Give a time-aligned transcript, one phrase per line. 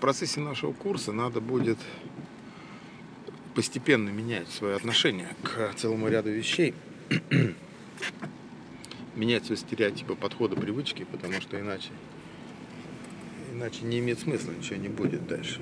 [0.00, 1.78] процессе нашего курса надо будет
[3.54, 6.74] постепенно менять свое отношение к целому ряду вещей,
[9.14, 11.90] менять свои стереотипы подхода, привычки, потому что иначе,
[13.52, 15.60] иначе не имеет смысла, ничего не будет дальше.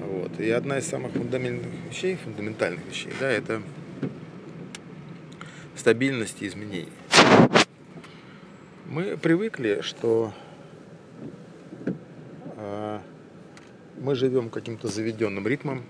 [0.00, 0.38] Вот.
[0.40, 3.62] И одна из самых фундаментальных вещей, фундаментальных вещей, да, это
[5.74, 6.92] стабильность и изменения.
[8.86, 10.34] Мы привыкли, что
[12.56, 13.00] э,
[14.02, 15.82] мы живем каким-то заведенным ритмом,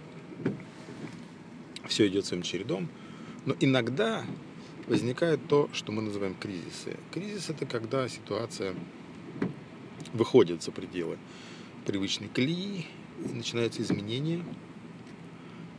[1.89, 2.89] все идет своим чередом,
[3.47, 4.23] но иногда
[4.87, 6.97] возникает то, что мы называем кризисы.
[7.11, 8.75] Кризис это когда ситуация
[10.13, 11.17] выходит за пределы
[11.87, 12.87] привычной колеи,
[13.25, 14.45] и начинаются изменения.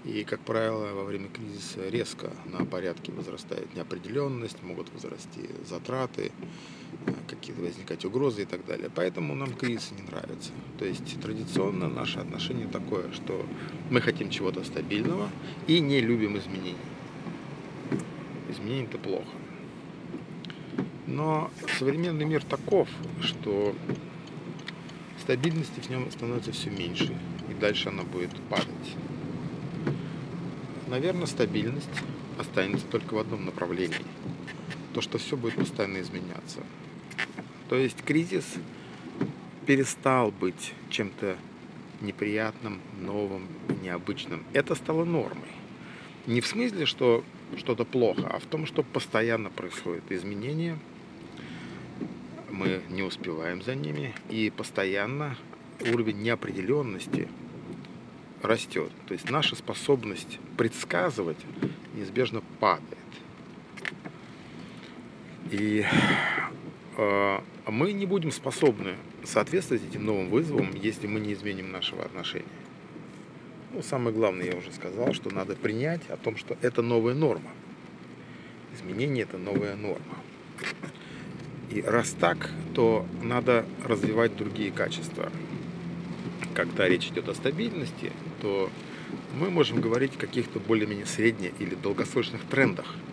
[0.05, 6.31] И, как правило, во время кризиса резко на порядке возрастает неопределенность, могут возрасти затраты,
[7.27, 8.89] какие-то возникать угрозы и так далее.
[8.93, 10.51] Поэтому нам кризисы не нравятся.
[10.79, 13.45] То есть традиционно наше отношение такое, что
[13.89, 15.29] мы хотим чего-то стабильного
[15.67, 16.75] и не любим изменений.
[18.49, 19.27] Изменения это плохо.
[21.07, 22.87] Но современный мир таков,
[23.21, 23.75] что
[25.19, 27.15] стабильности в нем становится все меньше,
[27.49, 28.95] и дальше она будет падать.
[30.87, 31.89] Наверное, стабильность
[32.37, 33.97] останется только в одном направлении.
[34.93, 36.59] То, что все будет постоянно изменяться.
[37.73, 38.45] То есть кризис
[39.65, 41.37] перестал быть чем-то
[42.01, 43.47] неприятным, новым,
[43.81, 44.43] необычным.
[44.53, 45.49] Это стало нормой.
[46.27, 47.23] Не в смысле, что
[47.57, 50.77] что-то плохо, а в том, что постоянно происходят изменения,
[52.51, 55.35] мы не успеваем за ними, и постоянно
[55.79, 57.27] уровень неопределенности
[58.43, 58.91] растет.
[59.07, 61.39] То есть наша способность предсказывать
[61.95, 62.99] неизбежно падает.
[65.49, 65.83] И
[66.95, 72.45] мы не будем способны соответствовать этим новым вызовам, если мы не изменим нашего отношения.
[73.71, 77.49] Ну, самое главное, я уже сказал, что надо принять о том, что это новая норма.
[78.75, 80.17] Изменение– это новая норма.
[81.71, 85.31] И раз так, то надо развивать другие качества.
[86.53, 88.69] Когда речь идет о стабильности, то
[89.39, 92.95] мы можем говорить о каких-то более-менее средне- или долгосрочных трендах–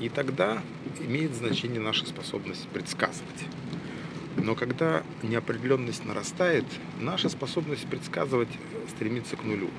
[0.00, 0.62] и тогда
[1.00, 3.44] имеет значение наша способность предсказывать.
[4.36, 6.64] Но когда неопределенность нарастает,
[7.00, 8.48] наша способность предсказывать
[8.90, 9.70] стремится к нулю.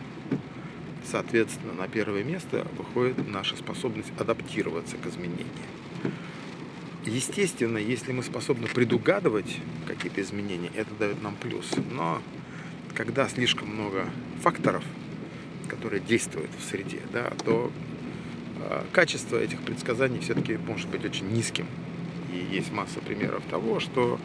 [1.03, 5.47] Соответственно, на первое место выходит наша способность адаптироваться к изменениям.
[7.05, 11.69] Естественно, если мы способны предугадывать какие-то изменения, это дает нам плюс.
[11.91, 12.21] Но
[12.95, 14.09] когда слишком много
[14.41, 14.83] факторов,
[15.67, 17.71] которые действуют в среде, да, то
[18.91, 21.67] качество этих предсказаний все-таки может быть очень низким.
[22.33, 24.19] И есть масса примеров того, что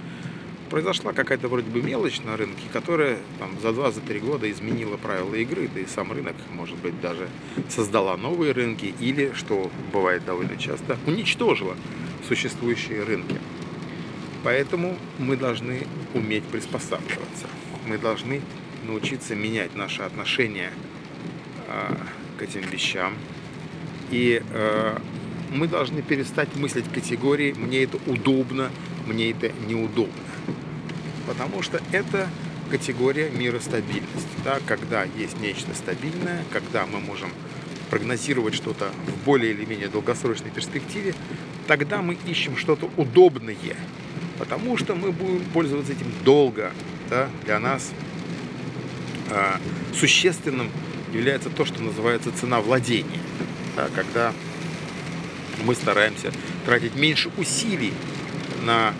[0.70, 5.68] произошла какая-то вроде бы мелочь на рынке, которая там, за 2-3 года изменила правила игры,
[5.74, 7.28] да и сам рынок, может быть, даже
[7.68, 11.76] создала новые рынки или, что бывает довольно часто, уничтожила
[12.28, 13.36] существующие рынки.
[14.44, 17.46] Поэтому мы должны уметь приспосабливаться.
[17.86, 18.40] Мы должны
[18.86, 20.70] научиться менять наше отношение
[21.68, 21.94] э,
[22.38, 23.14] к этим вещам,
[24.10, 24.98] и э,
[25.52, 28.70] мы должны перестать мыслить категории «мне это удобно»,
[29.06, 30.12] «мне это неудобно».
[31.26, 32.28] Потому что это
[32.70, 34.28] категория мира стабильности.
[34.44, 34.58] Да?
[34.66, 37.30] Когда есть нечто стабильное, когда мы можем
[37.90, 41.14] прогнозировать что-то в более или менее долгосрочной перспективе,
[41.66, 43.76] тогда мы ищем что-то удобное,
[44.38, 46.72] потому что мы будем пользоваться этим долго.
[47.08, 47.28] Да?
[47.44, 47.90] Для нас
[49.30, 49.56] э,
[49.94, 50.70] существенным
[51.12, 53.18] является то, что называется цена владения
[53.76, 54.32] да, когда
[55.64, 56.32] мы стараемся
[56.64, 57.92] тратить меньше усилий
[58.62, 58.92] на а,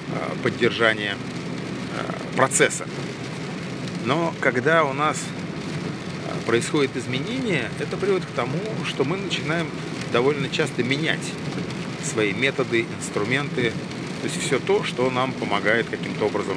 [0.42, 1.16] поддержание
[1.96, 2.86] а, процесса.
[4.04, 5.18] Но когда у нас
[6.26, 9.68] а, происходит изменение, это приводит к тому, что мы начинаем
[10.12, 11.20] довольно часто менять
[12.02, 13.72] свои методы, инструменты,
[14.22, 16.56] то есть все то, что нам помогает каким-то образом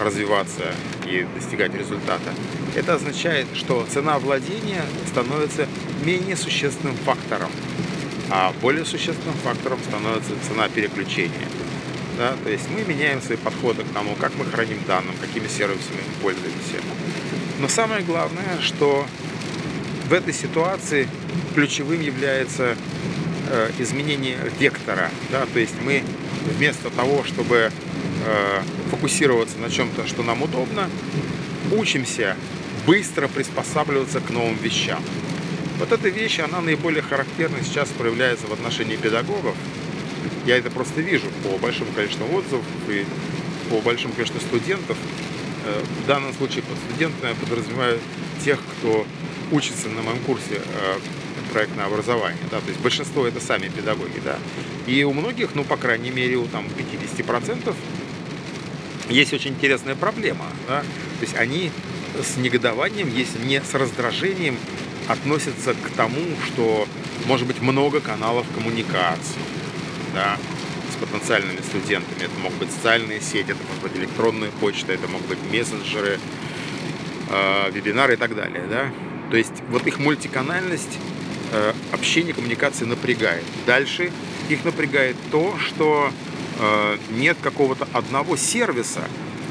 [0.00, 0.64] развиваться
[1.06, 2.32] и достигать результата.
[2.74, 5.68] Это означает, что цена владения становится
[6.04, 7.50] менее существенным фактором,
[8.30, 11.48] а более существенным фактором становится цена переключения.
[12.18, 12.34] Да?
[12.44, 16.22] То есть мы меняем свои подходы к тому, как мы храним данные, какими сервисами мы
[16.22, 16.76] пользуемся.
[17.60, 19.06] Но самое главное, что
[20.08, 21.08] в этой ситуации
[21.54, 22.76] ключевым является
[23.48, 25.10] э, изменение вектора.
[25.30, 25.46] Да?
[25.52, 26.02] То есть мы
[26.56, 27.70] вместо того, чтобы
[28.26, 30.88] э, фокусироваться на чем-то, что нам удобно,
[31.72, 32.36] учимся
[32.86, 35.02] быстро приспосабливаться к новым вещам.
[35.78, 39.56] Вот эта вещь, она наиболее характерна сейчас проявляется в отношении педагогов.
[40.46, 43.04] Я это просто вижу по большому количеству отзывов и
[43.70, 44.96] по большому количеству студентов.
[45.64, 47.98] Э, в данном случае под студентами я подразумеваю
[48.44, 49.06] тех, кто
[49.50, 50.98] учится на моем курсе э,
[51.52, 54.38] проектное образование, да, то есть большинство это сами педагоги, да,
[54.86, 57.74] и у многих, ну, по крайней мере, у там 50%
[59.08, 61.70] есть очень интересная проблема, да, то есть они
[62.20, 64.56] с негодованием, если не с раздражением,
[65.08, 66.86] относятся к тому, что
[67.26, 69.40] может быть много каналов коммуникации,
[70.14, 70.36] да,
[70.92, 72.22] с потенциальными студентами.
[72.22, 76.18] Это могут быть социальные сети, это могут быть электронная почта, это могут быть мессенджеры,
[77.30, 78.90] э, вебинары и так далее, да.
[79.30, 80.98] То есть вот их мультиканальность
[81.52, 83.44] э, общение, коммуникации напрягает.
[83.66, 84.10] Дальше
[84.48, 86.10] их напрягает то, что
[86.58, 89.02] э, нет какого-то одного сервиса,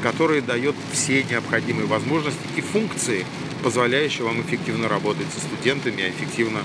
[0.04, 3.24] который дает все необходимые возможности и функции,
[3.62, 6.60] позволяющие вам эффективно работать со студентами, эффективно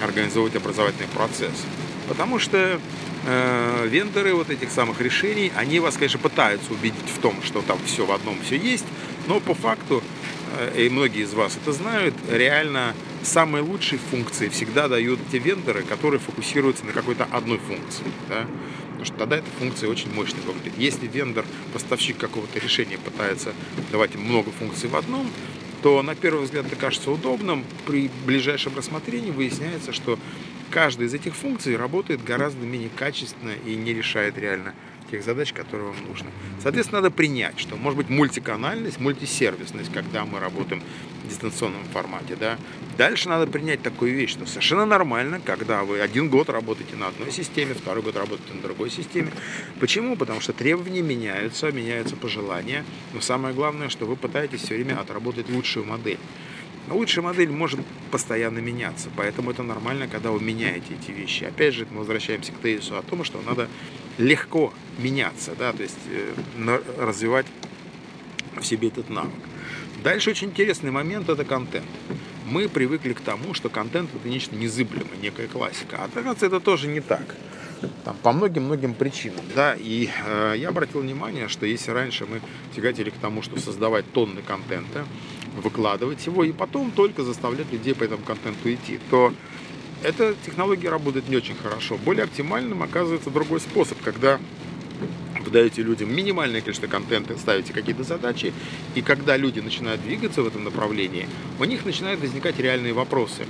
[0.00, 1.64] организовывать образовательный процесс.
[2.06, 2.78] Потому что
[3.26, 7.76] э, вендоры вот этих самых решений, они вас, конечно, пытаются убедить в том, что там
[7.84, 8.86] все в одном все есть,
[9.26, 10.00] но по факту,
[10.56, 12.94] э, и многие из вас это знают, реально
[13.24, 18.04] самые лучшие функции всегда дают те вендоры, которые фокусируются на какой-то одной функции.
[18.28, 18.46] Да?
[18.96, 20.72] Потому что тогда эта функция очень мощная выглядит.
[20.78, 23.52] Если вендор, поставщик какого-то решения пытается
[23.92, 25.30] давать много функций в одном,
[25.82, 27.62] то на первый взгляд это кажется удобным.
[27.86, 30.18] При ближайшем рассмотрении выясняется, что
[30.70, 34.74] каждая из этих функций работает гораздо менее качественно и не решает реально
[35.10, 36.30] тех задач, которые вам нужны.
[36.62, 40.82] Соответственно, надо принять, что может быть мультиканальность, мультисервисность, когда мы работаем
[41.24, 42.36] в дистанционном формате.
[42.38, 42.58] Да?
[42.96, 47.30] Дальше надо принять такую вещь, что совершенно нормально, когда вы один год работаете на одной
[47.30, 49.30] системе, второй год работаете на другой системе.
[49.80, 50.16] Почему?
[50.16, 55.48] Потому что требования меняются, меняются пожелания, но самое главное, что вы пытаетесь все время отработать
[55.50, 56.18] лучшую модель.
[56.88, 57.80] Лучшая модель может
[58.12, 61.42] постоянно меняться, поэтому это нормально, когда вы меняете эти вещи.
[61.42, 63.68] Опять же, мы возвращаемся к тезису о том, что надо
[64.18, 67.46] легко меняться, да, то есть э, развивать
[68.56, 69.32] в себе этот навык.
[70.02, 71.86] Дальше очень интересный момент– это контент.
[72.46, 75.98] Мы привыкли к тому, что контент– это нечто незыблемое, некая классика.
[76.00, 77.34] А оказывается, это тоже не так.
[78.04, 79.44] Там, по многим-многим причинам.
[79.54, 79.74] Да?
[79.76, 82.40] И э, я обратил внимание, что если раньше мы
[82.74, 85.04] тяготели к тому, что создавать тонны контента,
[85.56, 89.32] выкладывать его и потом только заставлять людей по этому контенту идти, то
[90.06, 91.96] эта технология работает не очень хорошо.
[91.96, 94.38] Более оптимальным оказывается другой способ, когда
[95.44, 98.52] вы даете людям минимальное количество контента, ставите какие-то задачи,
[98.94, 103.46] и когда люди начинают двигаться в этом направлении, у них начинают возникать реальные вопросы.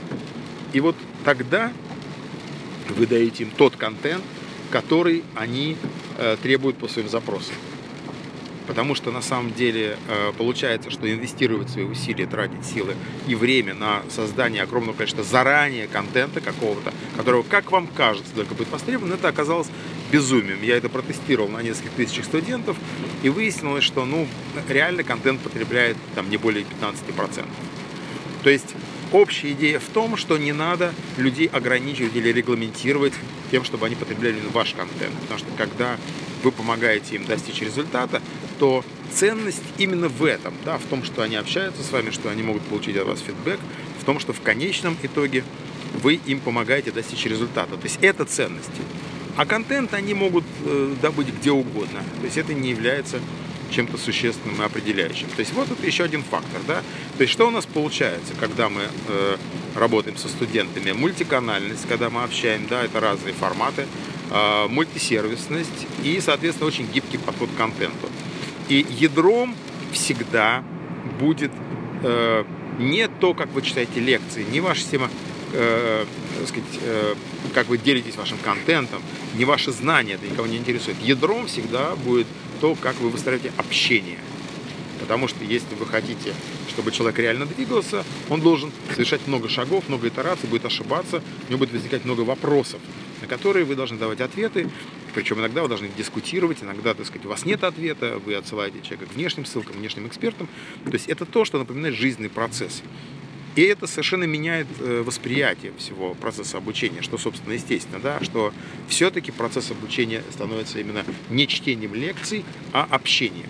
[0.73, 1.75] И вот тогда
[2.89, 4.25] вы даете им тот контент,
[4.71, 5.77] который они
[6.17, 7.55] э, требуют по своим запросам.
[8.67, 12.95] Потому что на самом деле э, получается, что инвестировать свои усилия, тратить силы
[13.29, 18.71] и время на создание огромного количества заранее контента какого-то, которого, как вам кажется, только будет
[18.71, 19.69] востребован, это оказалось
[20.11, 20.63] безумием.
[20.63, 22.77] Я это протестировал на нескольких тысячах студентов
[23.23, 24.27] и выяснилось, что ну,
[24.69, 27.45] реально контент потребляет там, не более 15%.
[28.43, 28.75] То есть
[29.13, 33.13] общая идея в том, что не надо людей ограничивать или регламентировать
[33.51, 35.15] тем, чтобы они потребляли ваш контент.
[35.23, 35.97] Потому что когда
[36.43, 38.21] вы помогаете им достичь результата,
[38.59, 42.43] то ценность именно в этом, да, в том, что они общаются с вами, что они
[42.43, 43.61] могут получить от вас фидбэк,
[44.01, 45.45] в том, что в конечном итоге
[46.03, 47.77] вы им помогаете достичь результата.
[47.77, 48.71] То есть это ценность.
[49.37, 52.03] А контент они могут э, добыть где угодно.
[52.21, 53.21] То есть это не является
[53.71, 55.29] чем-то существенным и определяющим.
[55.29, 56.61] То есть вот это еще один фактор.
[56.67, 56.83] Да?
[57.17, 59.37] То есть что у нас получается, когда мы э,
[59.75, 60.93] работаем со студентами?
[60.93, 63.87] Мультиканальность, когда мы общаем, да, это разные форматы,
[64.31, 68.09] э, мультисервисность и, соответственно, очень гибкий подход к контенту.
[68.69, 69.55] И ядром
[69.93, 70.65] всегда
[71.21, 71.53] будет
[72.03, 72.45] э,
[72.79, 75.11] не то, как вы читаете лекции, не ваша система,
[75.53, 76.05] э,
[76.47, 77.15] сказать, э,
[77.55, 79.03] как вы делитесь вашим контентом,
[79.35, 80.97] не ваши знания, это никого не интересует.
[81.03, 82.27] Ядром всегда будет
[82.61, 84.19] то, как вы выстраиваете общение.
[85.01, 86.33] Потому что если вы хотите,
[86.69, 91.59] чтобы человек реально двигался, он должен совершать много шагов, много итераций, будет ошибаться, у него
[91.59, 92.81] будет возникать много вопросов,
[93.21, 94.69] на которые вы должны давать ответы.
[95.15, 99.07] Причем иногда вы должны дискутировать, иногда, так сказать, у вас нет ответа, вы отсылаете человека
[99.07, 100.49] к внешним ссылкам, внешним экспертам.
[100.85, 102.83] То есть это то, что напоминает жизненный процесс.
[103.57, 108.53] И это совершенно меняет э, восприятие всего процесса обучения, что, собственно, естественно, да, что
[108.87, 113.49] все-таки процесс обучения становится именно не чтением лекций, а общением.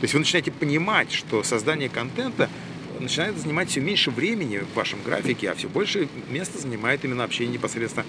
[0.00, 2.50] То есть вы начинаете понимать, что создание контента
[2.98, 7.54] начинает занимать все меньше времени в вашем графике, а все больше места занимает именно общение
[7.54, 8.04] непосредственно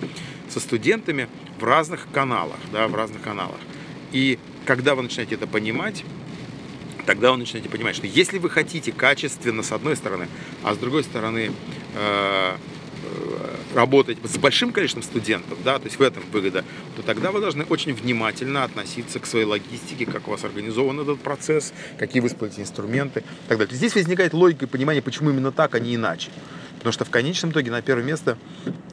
[0.49, 3.59] со студентами в разных каналах, да, в разных каналах.
[4.11, 6.03] И когда вы начинаете это понимать,
[7.05, 10.27] тогда вы начинаете понимать, что если вы хотите качественно с одной стороны,
[10.63, 11.51] а с другой стороны
[11.95, 12.55] э,
[13.73, 16.63] работать с большим количеством студентов, да, то есть в этом выгода,
[16.95, 21.19] то тогда вы должны очень внимательно относиться к своей логистике, как у вас организован этот
[21.19, 23.75] процесс, какие вы используете инструменты и так далее.
[23.75, 26.29] Здесь возникает логика и понимание, почему именно так, а не иначе.
[26.85, 28.37] Потому что в конечном итоге на первое место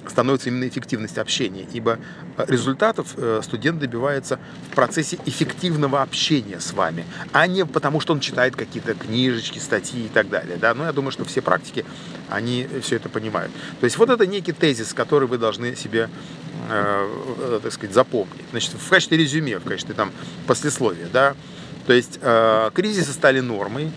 [0.08, 1.98] становится именно эффективность общения, ибо
[2.38, 8.14] э, результатов э, студент добивается в процессе эффективного общения с вами, а не потому, что
[8.14, 10.56] он читает какие-то книжечки, статьи и так далее.
[10.56, 10.72] Да?
[10.72, 11.84] Но я думаю, что все практики,
[12.30, 13.52] они все это понимают.
[13.80, 16.08] То есть вот это некий тезис, который вы должны себе
[16.70, 18.46] э, так сказать, запомнить.
[18.52, 20.12] Значит, в качестве резюме, в качестве там
[20.46, 21.34] послесловия, да,
[21.86, 23.92] то есть э, кризисы стали нормой,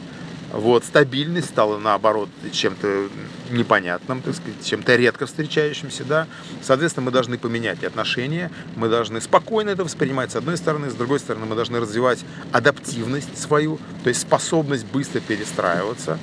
[0.56, 3.10] вот, стабильность стала, наоборот, чем-то
[3.52, 6.28] непонятным, так сказать, чем-то редко встречающимся, да.
[6.62, 11.20] Соответственно, мы должны поменять отношения, мы должны спокойно это воспринимать, с одной стороны, с другой
[11.20, 12.20] стороны, мы должны развивать
[12.54, 16.18] адаптивность свою, то есть способность быстро перестраиваться,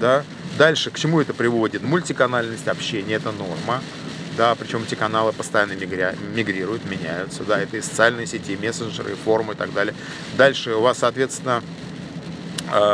[0.00, 0.24] да.
[0.58, 1.82] Дальше, к чему это приводит?
[1.84, 3.80] Мультиканальность общения– это норма,
[4.36, 9.14] да, причем эти каналы постоянно мигрируют, меняются, да, это и социальные сети, и мессенджеры, и
[9.14, 9.94] форумы и так далее.
[10.36, 11.62] Дальше у вас, соответственно,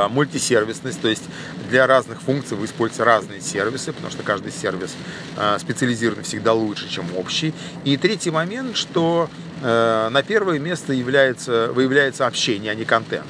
[0.08, 1.24] мультисервисность, то есть
[1.68, 4.94] для разных функций вы используете разные сервисы, потому что каждый сервис
[5.36, 7.52] э, специализированный всегда лучше, чем общий.
[7.84, 9.28] И третий момент, что
[9.62, 13.26] э, на первое место является, выявляется общение, а не контент.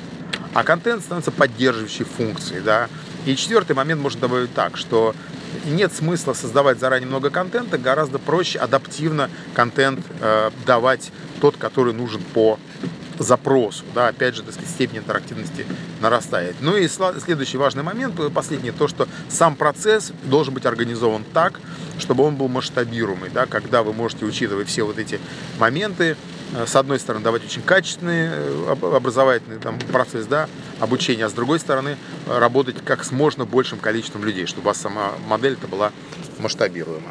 [0.52, 2.60] А контент становится поддерживающей функцией.
[2.60, 2.88] Да?
[3.26, 5.14] И четвертый момент можно добавить так, что
[5.66, 11.10] нет смысла создавать заранее много контента, гораздо проще адаптивно контент э, давать
[11.40, 12.58] тот, который нужен по
[13.18, 15.66] запросу, да, опять же, так сказать, степень интерактивности
[16.00, 16.56] нарастает.
[16.60, 21.60] Ну и следующий важный момент, э, последний, то, что сам процесс должен быть организован так,
[21.98, 25.20] чтобы он был масштабируемый, да, когда вы можете, учитывать все вот эти
[25.58, 26.16] моменты,
[26.52, 30.48] э, с одной стороны, давать очень качественный э, образовательный там, процесс да,
[30.80, 34.78] обучения, а с другой стороны, работать как с можно большим количеством людей, чтобы у вас
[34.78, 35.92] сама модель это была
[36.38, 37.10] масштабируема.